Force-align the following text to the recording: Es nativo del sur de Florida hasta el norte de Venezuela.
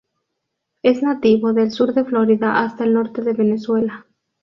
Es 0.81 1.03
nativo 1.03 1.53
del 1.53 1.69
sur 1.69 1.93
de 1.93 2.03
Florida 2.03 2.61
hasta 2.63 2.85
el 2.85 2.93
norte 2.95 3.21
de 3.21 3.33
Venezuela. 3.33 4.07